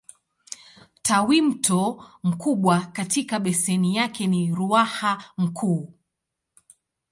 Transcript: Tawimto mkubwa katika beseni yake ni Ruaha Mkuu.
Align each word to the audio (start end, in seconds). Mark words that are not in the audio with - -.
Tawimto 1.03 2.05
mkubwa 2.23 2.85
katika 2.85 3.39
beseni 3.39 3.95
yake 3.95 4.27
ni 4.27 4.51
Ruaha 4.55 5.23
Mkuu. 5.37 5.93